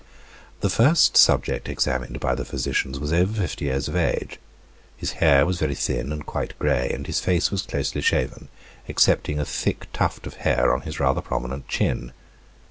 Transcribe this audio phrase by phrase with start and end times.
[0.61, 4.39] The first subject examined by the physicians was over fifty years of age.
[4.97, 8.47] His hair was very thin and quite gray and his face was closely shaven,
[8.89, 12.13] excepting a thick tuft of hair on his rather prominent chin.